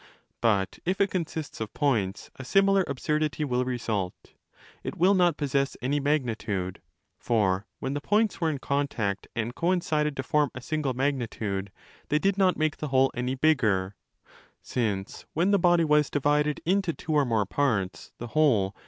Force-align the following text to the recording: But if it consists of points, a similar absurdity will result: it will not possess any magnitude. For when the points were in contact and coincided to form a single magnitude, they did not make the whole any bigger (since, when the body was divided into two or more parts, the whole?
But 0.41 0.79
if 0.83 0.99
it 0.99 1.11
consists 1.11 1.61
of 1.61 1.75
points, 1.75 2.31
a 2.35 2.43
similar 2.43 2.83
absurdity 2.87 3.45
will 3.45 3.63
result: 3.63 4.33
it 4.83 4.97
will 4.97 5.13
not 5.13 5.37
possess 5.37 5.77
any 5.79 5.99
magnitude. 5.99 6.81
For 7.19 7.67
when 7.77 7.93
the 7.93 8.01
points 8.01 8.41
were 8.41 8.49
in 8.49 8.57
contact 8.57 9.27
and 9.35 9.53
coincided 9.53 10.17
to 10.17 10.23
form 10.23 10.49
a 10.55 10.59
single 10.61 10.95
magnitude, 10.95 11.71
they 12.09 12.17
did 12.17 12.35
not 12.35 12.57
make 12.57 12.77
the 12.77 12.87
whole 12.87 13.11
any 13.13 13.35
bigger 13.35 13.95
(since, 14.63 15.27
when 15.33 15.51
the 15.51 15.59
body 15.59 15.83
was 15.83 16.09
divided 16.09 16.61
into 16.65 16.93
two 16.93 17.13
or 17.13 17.23
more 17.23 17.45
parts, 17.45 18.11
the 18.17 18.29
whole? 18.29 18.75